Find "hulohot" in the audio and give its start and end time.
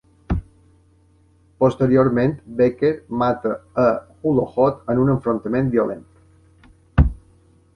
4.23-4.81